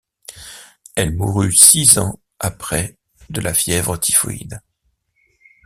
Elle 0.95 1.13
mourut 1.13 1.53
six 1.55 1.99
ans 1.99 2.19
après 2.39 2.97
de 3.29 3.39
la 3.39 3.53
fièvre 3.53 3.97
typhoïde. 3.97 4.59